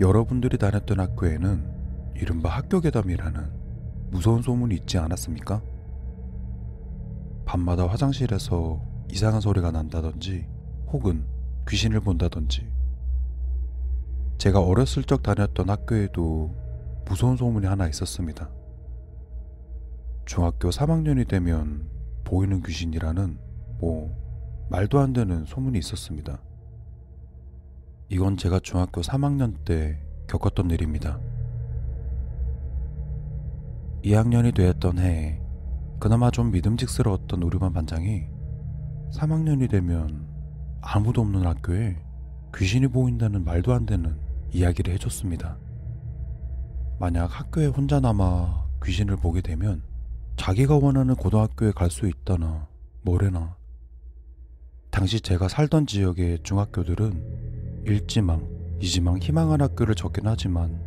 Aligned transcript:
여러분들이 0.00 0.58
다녔던 0.58 1.00
학교에는 1.00 2.14
이른바 2.14 2.50
학교 2.50 2.80
괴담이라는 2.80 4.10
무서운 4.10 4.42
소문이 4.42 4.74
있지 4.76 4.96
않았습니까? 4.96 5.60
밤마다 7.44 7.86
화장실에서 7.88 8.80
이상한 9.10 9.40
소리가 9.40 9.72
난다든지 9.72 10.46
혹은 10.92 11.26
귀신을 11.68 12.00
본다든지 12.00 12.70
제가 14.38 14.60
어렸을 14.60 15.02
적 15.02 15.22
다녔던 15.22 15.68
학교에도 15.68 16.54
무서운 17.04 17.36
소문이 17.36 17.66
하나 17.66 17.88
있었습니다. 17.88 18.50
중학교 20.26 20.68
3학년이 20.70 21.26
되면 21.26 21.88
보이는 22.22 22.62
귀신이라는 22.62 23.38
뭐 23.80 24.14
말도 24.70 25.00
안 25.00 25.12
되는 25.12 25.44
소문이 25.44 25.78
있었습니다. 25.78 26.40
이건 28.10 28.38
제가 28.38 28.60
중학교 28.60 29.02
3학년 29.02 29.64
때 29.64 29.98
겪었던 30.28 30.70
일입니다. 30.70 31.20
2학년이 34.02 34.54
되었던 34.54 34.98
해에 34.98 35.40
그나마 36.00 36.30
좀 36.30 36.50
믿음직스러웠던 36.50 37.42
우리 37.42 37.58
반 37.58 37.72
반장이 37.72 38.24
3학년이 39.12 39.68
되면 39.68 40.26
아무도 40.80 41.20
없는 41.20 41.44
학교에 41.44 41.96
귀신이 42.56 42.88
보인다는 42.88 43.44
말도 43.44 43.74
안 43.74 43.84
되는 43.84 44.18
이야기를 44.52 44.94
해줬습니다. 44.94 45.58
만약 46.98 47.26
학교에 47.26 47.66
혼자 47.66 48.00
남아 48.00 48.68
귀신을 48.84 49.16
보게 49.16 49.42
되면 49.42 49.82
자기가 50.36 50.78
원하는 50.78 51.14
고등학교에 51.14 51.72
갈 51.72 51.90
수 51.90 52.08
있다나 52.08 52.68
뭐래나. 53.02 53.56
당시 54.90 55.20
제가 55.20 55.48
살던 55.48 55.86
지역의 55.86 56.38
중학교들은 56.42 57.47
일지망, 57.88 58.46
이지망, 58.82 59.16
희망한 59.18 59.62
학교를 59.62 59.94
적긴 59.94 60.26
하지만 60.26 60.78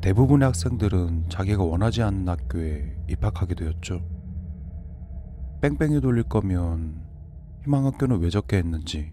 대부분의 0.00 0.46
학생들은 0.46 1.28
자기가 1.28 1.62
원하지 1.62 2.02
않는 2.02 2.26
학교에 2.26 2.96
입학하게 3.10 3.54
되었죠. 3.54 4.02
뺑뺑이 5.60 6.00
돌릴 6.00 6.22
거면 6.24 7.04
희망학교는 7.64 8.20
왜 8.20 8.30
적게 8.30 8.56
했는지. 8.56 9.12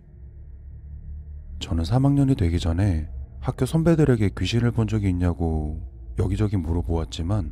저는 1.60 1.84
3학년이 1.84 2.38
되기 2.38 2.60
전에 2.60 3.10
학교 3.42 3.66
선배들에게 3.66 4.30
귀신을 4.38 4.72
본 4.72 4.88
적이 4.88 5.10
있냐고 5.10 5.82
여기저기 6.20 6.56
물어보았지만 6.56 7.52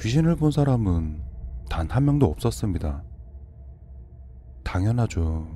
귀신을 0.00 0.34
본 0.36 0.50
사람은 0.50 1.22
단 1.70 1.88
한 1.88 2.04
명도 2.04 2.26
없었습니다. 2.26 3.04
당연하죠. 4.64 5.46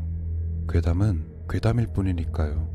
괴담은 0.68 1.46
괴담일 1.48 1.88
뿐이니까요. 1.88 2.71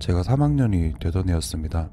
제가 0.00 0.22
3학년이 0.22 0.98
되던 0.98 1.28
해였습니다. 1.28 1.90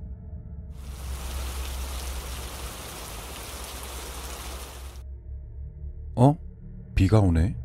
어? 6.15 6.35
비가 6.95 7.19
오네? 7.19 7.55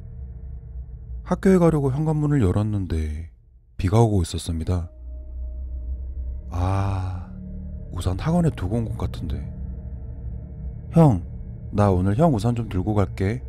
학교에 1.24 1.58
가려고 1.58 1.90
현관문을 1.92 2.42
열었는데 2.42 3.30
비가 3.76 4.00
오고 4.02 4.22
있었습니다. 4.22 4.90
아, 6.50 7.30
우산 7.92 8.18
학원에 8.18 8.50
두고 8.50 8.76
온 8.76 8.84
것 8.84 8.98
같은데. 8.98 9.36
형, 10.92 11.24
나 11.72 11.90
오늘 11.90 12.16
형 12.18 12.34
우산 12.34 12.54
좀 12.54 12.68
들고 12.68 12.94
갈게. 12.94 13.42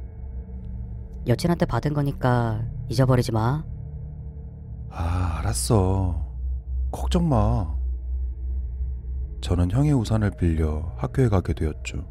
여친한테 1.28 1.66
받은 1.66 1.94
거니까 1.94 2.66
잊어버리지 2.90 3.32
마. 3.34 3.66
아, 4.90 5.38
알았어. 5.40 6.23
걱정 6.94 7.28
마. 7.28 7.76
저는 9.42 9.72
형의 9.72 9.94
우산을 9.94 10.30
빌려 10.38 10.94
학교에 10.96 11.28
가게 11.28 11.54
되었죠. 11.54 12.08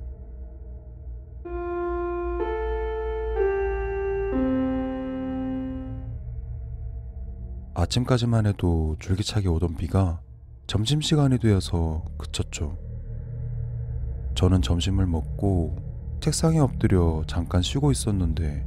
아침까지만 7.74 8.46
해도 8.46 8.96
줄기차게 8.98 9.48
오던 9.48 9.76
비가 9.76 10.20
점심시간이 10.66 11.38
되어서 11.38 12.04
그쳤죠. 12.18 12.76
저는 14.34 14.62
점심을 14.62 15.06
먹고 15.06 15.76
책상에 16.20 16.58
엎드려 16.58 17.22
잠깐 17.28 17.62
쉬고 17.62 17.92
있었는데 17.92 18.66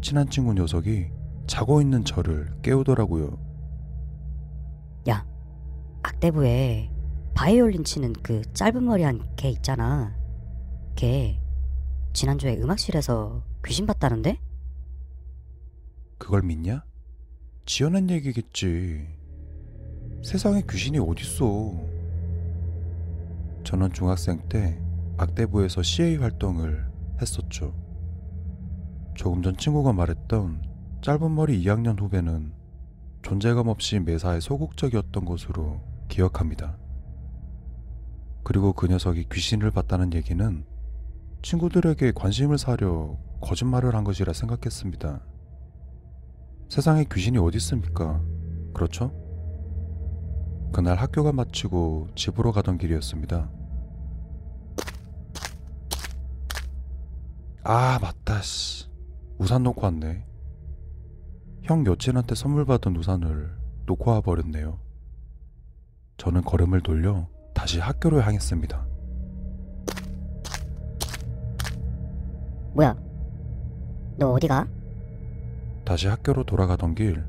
친한 0.00 0.30
친구 0.30 0.54
녀석이 0.54 1.10
자고 1.48 1.80
있는 1.80 2.04
저를 2.04 2.54
깨우더라고요. 2.62 3.45
야, 6.06 6.08
악대부에 6.08 6.90
바이올린 7.34 7.84
치는 7.84 8.12
그 8.22 8.42
짧은 8.54 8.84
머리한 8.84 9.28
걔 9.36 9.50
있잖아. 9.50 10.16
걔 10.94 11.38
지난주에 12.12 12.56
음악실에서 12.56 13.42
귀신 13.64 13.86
봤다는데? 13.86 14.38
그걸 16.18 16.42
믿냐? 16.42 16.84
지어낸 17.66 18.08
얘기겠지. 18.10 19.06
세상에 20.22 20.62
귀신이 20.68 20.98
어딨어. 20.98 21.74
저는 23.64 23.92
중학생 23.92 24.48
때 24.48 24.80
악대부에서 25.18 25.82
CA 25.82 26.16
활동을 26.16 26.86
했었죠. 27.20 27.74
조금 29.14 29.42
전 29.42 29.56
친구가 29.56 29.92
말했던 29.92 30.62
짧은 31.02 31.34
머리 31.34 31.62
2학년 31.64 32.00
후배는 32.00 32.52
존재감 33.22 33.68
없이 33.68 33.98
매사에 33.98 34.40
소극적이었던 34.40 35.24
것으로 35.24 35.95
기억합니다. 36.08 36.76
그리고 38.42 38.72
그 38.72 38.86
녀석이 38.86 39.28
귀신을 39.32 39.70
봤다는 39.70 40.12
얘기는 40.14 40.64
친구들에게 41.42 42.12
관심을 42.12 42.58
사려 42.58 43.18
거짓말을 43.40 43.94
한 43.94 44.04
것이라 44.04 44.32
생각했습니다. 44.32 45.20
세상에 46.68 47.04
귀신이 47.12 47.38
어디 47.38 47.56
있습니까? 47.58 48.22
그렇죠? 48.74 49.12
그날 50.72 50.96
학교가 50.96 51.32
마치고 51.32 52.08
집으로 52.14 52.52
가던 52.52 52.78
길이었습니다. 52.78 53.50
아, 57.62 57.98
맞다, 58.00 58.40
씨. 58.42 58.86
우산 59.38 59.62
놓고 59.64 59.82
왔네. 59.82 60.24
형 61.62 61.84
여친한테 61.84 62.34
선물 62.34 62.64
받은 62.64 62.96
우산을 62.96 63.56
놓고 63.86 64.10
와버렸네요. 64.10 64.85
저는 66.16 66.42
걸음을 66.42 66.80
돌려 66.80 67.26
다시 67.54 67.78
학교로 67.80 68.22
향했습니다. 68.22 68.86
뭐야? 72.74 72.96
너 74.18 74.32
어디가? 74.32 74.66
다시 75.84 76.08
학교로 76.08 76.44
돌아가던 76.44 76.94
길 76.94 77.24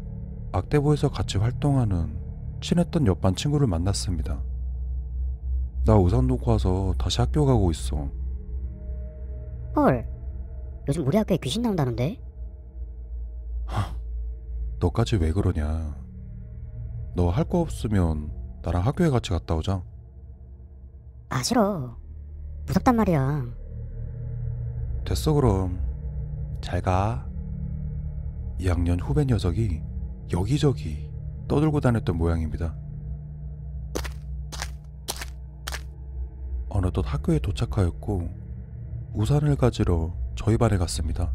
악대부에서 0.51 1.09
같이 1.09 1.37
활동하는 1.37 2.17
친했던 2.61 3.05
옆반 3.07 3.35
친구를 3.35 3.67
만났습니다. 3.67 4.41
나 5.85 5.95
우산 5.95 6.27
놓고 6.27 6.51
와서 6.51 6.93
다시 6.97 7.21
학교 7.21 7.45
가고 7.45 7.71
있어. 7.71 8.09
헐. 9.75 10.05
요즘 10.87 11.05
우리 11.05 11.17
학교에 11.17 11.37
귀신 11.37 11.61
나온다는데? 11.61 12.19
너까지 14.79 15.15
왜 15.17 15.31
그러냐? 15.31 15.95
너 17.15 17.29
할 17.31 17.45
거 17.45 17.61
없으면 17.61 18.31
나랑 18.67 18.85
학교에 18.85 19.09
같이 19.09 19.29
갔다 19.29 19.55
오자. 19.55 19.81
아 21.29 21.41
싫어. 21.41 21.97
무섭단 22.65 22.97
말이야. 22.97 23.45
됐어 25.05 25.31
그럼. 25.31 25.79
잘 26.59 26.81
가. 26.81 27.25
2학년 28.59 29.01
후배 29.01 29.23
녀석이 29.23 29.81
여기저기 30.33 31.09
떠들고 31.47 31.79
다녔던 31.79 32.17
모양입니다. 32.17 32.75
어느덧 36.67 37.05
학교에 37.05 37.39
도착하였고 37.39 38.29
우산을 39.13 39.55
가지러 39.55 40.13
저희 40.35 40.57
반에 40.57 40.77
갔습니다. 40.77 41.31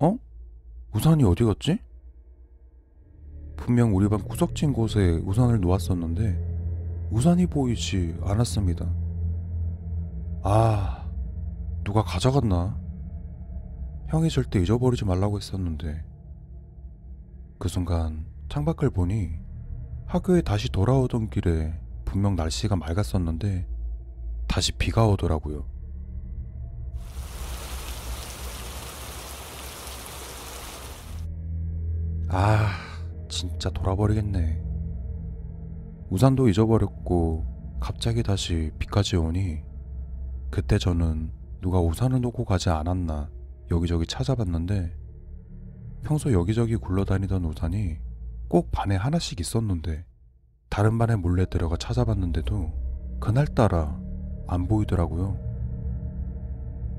어? 0.00 0.18
우산이 0.92 1.24
어디 1.24 1.44
갔지? 1.44 1.87
분명 3.68 3.94
우리 3.94 4.08
반 4.08 4.22
구석진 4.22 4.72
곳에 4.72 5.20
우산을 5.26 5.60
놓았었는데 5.60 7.08
우산이 7.10 7.48
보이지 7.48 8.16
않았습니다. 8.22 8.90
아, 10.42 11.06
누가 11.84 12.02
가져갔나? 12.02 12.80
형이 14.08 14.30
절대 14.30 14.58
잊어버리지 14.58 15.04
말라고 15.04 15.36
했었는데 15.36 16.02
그 17.58 17.68
순간 17.68 18.24
창밖을 18.48 18.88
보니 18.88 19.32
학교에 20.06 20.40
다시 20.40 20.72
돌아오던 20.72 21.28
길에 21.28 21.78
분명 22.06 22.36
날씨가 22.36 22.74
맑았었는데 22.74 23.68
다시 24.46 24.72
비가 24.72 25.06
오더라고요. 25.06 25.66
아, 32.30 32.87
진짜 33.28 33.70
돌아버리겠네. 33.70 34.62
우산도 36.10 36.48
잊어버렸고 36.48 37.46
갑자기 37.80 38.22
다시 38.22 38.70
비까지 38.78 39.16
오니 39.16 39.62
그때 40.50 40.78
저는 40.78 41.32
누가 41.60 41.80
우산을 41.80 42.20
놓고 42.20 42.44
가지 42.44 42.70
않았나 42.70 43.30
여기저기 43.70 44.06
찾아봤는데 44.06 44.96
평소 46.02 46.32
여기저기 46.32 46.76
굴러다니던 46.76 47.44
우산이 47.44 47.98
꼭 48.48 48.70
반에 48.72 48.96
하나씩 48.96 49.40
있었는데 49.40 50.06
다른 50.70 50.96
반에 50.98 51.16
몰래 51.16 51.44
들어가 51.44 51.76
찾아봤는데도 51.76 52.72
그날따라 53.20 54.00
안 54.46 54.66
보이더라고요. 54.66 55.36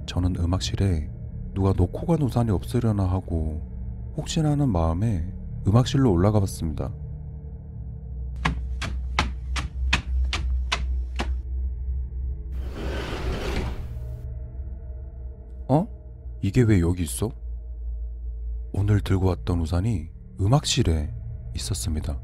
저는 0.06 0.36
음악실에 0.36 1.10
누가 1.54 1.74
놓고 1.74 2.06
간 2.06 2.22
우산이 2.22 2.52
없으려나 2.52 3.04
하고 3.06 3.62
혹시나 4.16 4.52
하는 4.52 4.70
마음에 4.70 5.39
음악실로 5.68 6.12
올라가 6.12 6.40
봤습니다. 6.40 6.92
어? 15.68 15.88
이게 16.42 16.62
왜 16.62 16.80
여기 16.80 17.04
있어? 17.04 17.32
오늘 18.72 19.02
들고 19.02 19.28
왔던 19.28 19.60
우산이 19.62 20.10
음악실에 20.40 21.14
있었습니다. 21.56 22.20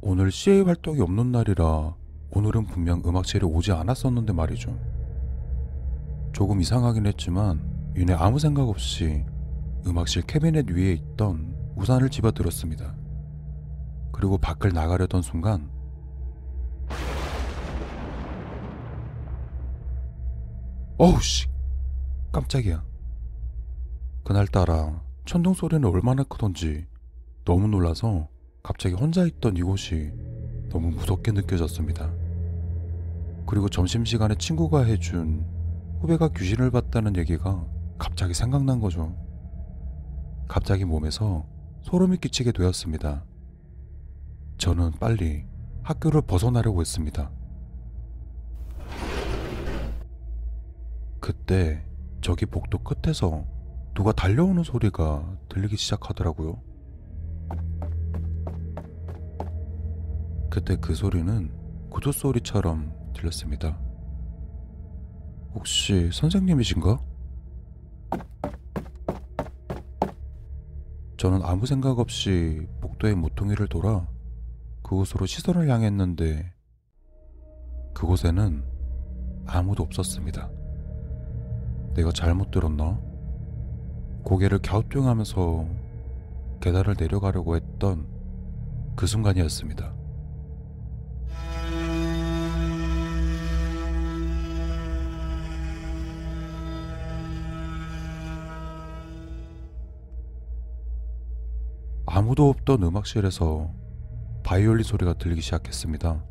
오늘 0.00 0.30
CA 0.30 0.62
활동이 0.62 1.00
없는 1.00 1.30
날이라 1.32 1.94
오늘은 2.30 2.66
분명 2.66 3.02
음악실에 3.04 3.46
오지 3.46 3.72
않았었는데 3.72 4.32
말이죠. 4.32 4.76
조금 6.32 6.60
이상하긴 6.60 7.06
했지만 7.06 7.92
윤혜 7.94 8.14
아무 8.14 8.38
생각 8.38 8.68
없이 8.68 9.24
음악실 9.86 10.22
캐비넷 10.22 10.70
위에 10.70 10.92
있던 10.92 11.54
우산을 11.76 12.08
집어들었습니다. 12.08 12.94
그리고 14.12 14.38
밖을 14.38 14.72
나가려던 14.72 15.22
순간 15.22 15.70
어우 20.98 21.20
씨 21.20 21.46
깜짝이야. 22.30 22.84
그날따라 24.24 25.02
천둥 25.24 25.54
소리는 25.54 25.84
얼마나 25.88 26.22
크던지 26.22 26.86
너무 27.44 27.66
놀라서 27.66 28.28
갑자기 28.62 28.94
혼자 28.94 29.24
있던 29.26 29.56
이곳이 29.56 30.12
너무 30.70 30.90
무섭게 30.90 31.32
느껴졌습니다. 31.32 32.12
그리고 33.46 33.68
점심시간에 33.68 34.36
친구가 34.36 34.84
해준 34.84 35.44
후배가 36.00 36.28
귀신을 36.28 36.70
봤다는 36.70 37.16
얘기가 37.16 37.66
갑자기 37.98 38.34
생각난 38.34 38.80
거죠. 38.80 39.14
갑자기 40.52 40.84
몸에서 40.84 41.46
소름이 41.80 42.18
끼치게 42.18 42.52
되었습니다. 42.52 43.24
저는 44.58 44.90
빨리 45.00 45.46
학교를 45.82 46.20
벗어나려고 46.20 46.82
했습니다. 46.82 47.30
그때 51.20 51.82
저기 52.20 52.44
복도 52.44 52.76
끝에서 52.76 53.46
누가 53.94 54.12
달려오는 54.12 54.62
소리가 54.62 55.38
들리기 55.48 55.78
시작하더라고요. 55.78 56.60
그때 60.50 60.76
그 60.76 60.94
소리는 60.94 61.50
구두 61.88 62.12
소리처럼 62.12 62.92
들렸습니다. 63.14 63.80
혹시 65.54 66.10
선생님이신가? 66.12 67.11
저는 71.22 71.42
아무 71.44 71.66
생각 71.66 72.00
없이 72.00 72.66
복도의 72.80 73.14
모퉁이를 73.14 73.68
돌아 73.68 74.08
그곳으로 74.82 75.24
시선을 75.24 75.68
향했는데 75.68 76.52
그곳에는 77.94 78.64
아무도 79.46 79.84
없었습니다. 79.84 80.50
내가 81.94 82.10
잘못 82.10 82.50
들었나? 82.50 83.00
고개를 84.24 84.58
갸우뚱하면서 84.62 85.68
계단을 86.60 86.96
내려가려고 86.98 87.54
했던 87.54 88.08
그 88.96 89.06
순간이었습니다. 89.06 89.94
아무도 102.14 102.50
없던 102.50 102.82
음악실에서 102.82 103.72
바이올린 104.42 104.84
소리가 104.84 105.14
들리기 105.14 105.40
시작했습니다. 105.40 106.22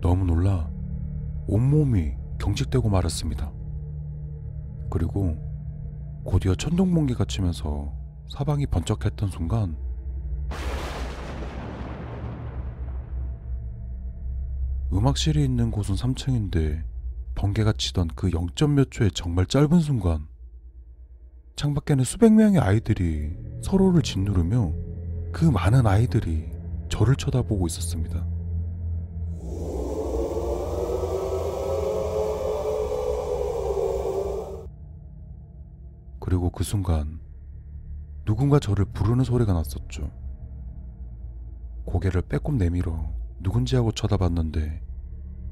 너무 0.00 0.24
놀라 0.24 0.70
온몸이 1.48 2.14
경직되고 2.38 2.88
말았습니다. 2.88 3.52
그리고 4.88 5.36
곧이어 6.22 6.54
천둥번개가 6.54 7.24
치면서 7.24 7.92
사방이 8.28 8.66
번쩍했던 8.66 9.30
순간 9.30 9.76
음악실이 14.92 15.44
있는 15.44 15.72
곳은 15.72 15.96
3층인데 15.96 16.95
번개가 17.36 17.74
치던 17.74 18.08
그 18.16 18.30
0. 18.32 18.48
몇 18.74 18.90
초의 18.90 19.12
정말 19.12 19.46
짧은 19.46 19.78
순간 19.80 20.26
창밖에는 21.54 22.02
수백 22.02 22.32
명의 22.32 22.58
아이들이 22.58 23.36
서로를 23.62 24.02
짓누르며 24.02 24.72
그 25.32 25.44
많은 25.44 25.86
아이들이 25.86 26.50
저를 26.88 27.14
쳐다보고 27.14 27.66
있었습니다. 27.68 28.26
그리고 36.18 36.50
그 36.50 36.64
순간 36.64 37.20
누군가 38.24 38.58
저를 38.58 38.84
부르는 38.86 39.24
소리가 39.24 39.52
났었죠. 39.52 40.10
고개를 41.84 42.22
빼꼼 42.22 42.58
내밀어 42.58 43.08
누군지 43.38 43.76
하고 43.76 43.92
쳐다봤는데 43.92 44.82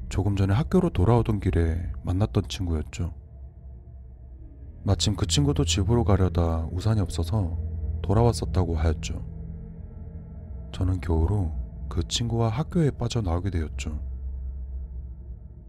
조금 0.09 0.37
전에 0.37 0.55
학교로 0.55 0.91
돌아오던 0.91 1.41
길에 1.41 1.91
만났던 2.03 2.45
친구였죠. 2.49 3.15
마침 4.85 5.17
그 5.17 5.27
친구도 5.27 5.65
집으로 5.65 6.05
가려다 6.05 6.69
우산이 6.71 7.01
없어서 7.01 7.59
돌아왔었다고 8.03 8.77
하였죠. 8.77 9.25
저는 10.73 11.01
겨우로 11.01 11.53
그 11.89 12.07
친구와 12.07 12.49
학교에 12.51 12.91
빠져나오게 12.91 13.51
되었죠. 13.51 14.01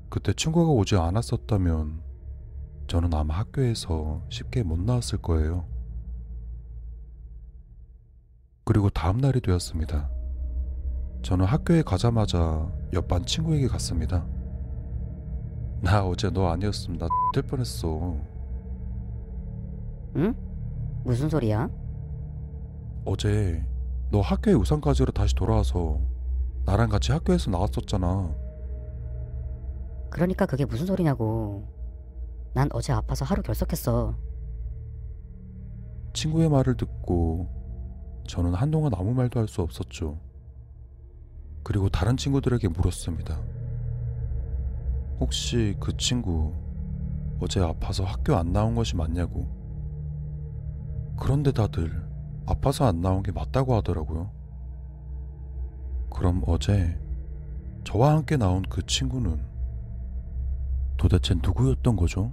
그때 0.09 0.33
친구가 0.33 0.71
오지 0.71 0.95
않았었다면 0.95 2.01
저는 2.87 3.13
아마 3.13 3.35
학교에서 3.35 4.21
쉽게 4.29 4.63
못 4.63 4.79
나왔을 4.79 5.21
거예요. 5.21 5.65
그리고 8.63 8.89
다음 8.89 9.17
날이 9.17 9.41
되었습니다. 9.41 10.09
저는 11.25 11.43
학교에 11.47 11.81
가자마자 11.81 12.71
옆반 12.93 13.25
친구에게 13.25 13.67
갔습니다. 13.67 14.23
나 15.81 16.05
어제 16.05 16.29
너 16.29 16.49
아니었으면 16.49 16.99
나될 16.99 17.49
뻔했어. 17.49 18.15
응? 20.17 20.35
무슨 21.03 21.27
소리야? 21.27 21.67
어제 23.05 23.65
너 24.11 24.21
학교에 24.21 24.53
우산 24.53 24.79
가지러 24.79 25.11
다시 25.11 25.33
돌아와서 25.33 25.99
나랑 26.63 26.89
같이 26.89 27.11
학교에서 27.11 27.49
나왔었잖아. 27.49 28.35
그러니까 30.11 30.45
그게 30.45 30.63
무슨 30.63 30.85
소리냐고. 30.85 31.65
난 32.53 32.69
어제 32.71 32.93
아파서 32.93 33.25
하루 33.25 33.41
결석했어. 33.41 34.15
친구의 36.13 36.49
말을 36.49 36.77
듣고 36.77 37.49
저는 38.27 38.53
한동안 38.53 38.93
아무 38.93 39.11
말도 39.15 39.39
할 39.39 39.47
수 39.47 39.63
없었죠. 39.63 40.19
그리고 41.65 41.89
다른 41.89 42.15
친구들에게 42.15 42.67
물었습니다. 42.67 43.41
혹시 45.19 45.75
그 45.79 45.97
친구 45.97 46.53
어제 47.39 47.59
아파서 47.59 48.03
학교 48.03 48.35
안 48.35 48.53
나온 48.53 48.75
것이 48.75 48.95
맞냐고. 48.95 49.47
그런데 51.17 51.51
다들 51.51 52.07
아파서 52.45 52.85
안 52.85 53.01
나온 53.01 53.23
게 53.23 53.31
맞다고 53.31 53.73
하더라고요. 53.73 54.29
그럼 56.11 56.43
어제 56.45 57.01
저와 57.83 58.11
함께 58.11 58.37
나온 58.37 58.61
그 58.69 58.85
친구는 58.85 59.43
도대체 60.97 61.33
누구였던 61.33 61.95
거죠? 61.95 62.31